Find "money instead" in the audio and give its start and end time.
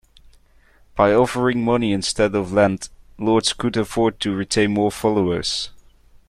1.63-2.33